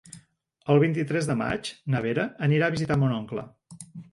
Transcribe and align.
El 0.75 0.79
vint-i-tres 0.83 1.27
de 1.31 1.35
maig 1.43 1.71
na 1.95 2.01
Vera 2.09 2.27
anirà 2.49 2.71
a 2.71 2.75
visitar 2.79 2.99
mon 3.05 3.17
oncle. 3.23 3.49